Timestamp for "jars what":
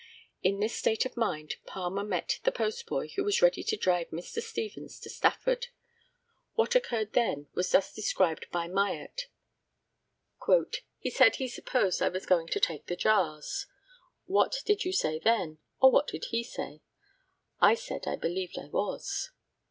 12.95-14.63